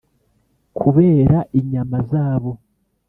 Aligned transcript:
kubera 0.77 1.37
inyama 1.59 1.97
zabo 2.11 2.51